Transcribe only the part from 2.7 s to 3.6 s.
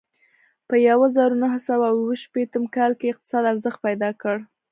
کال کې یې اقتصاد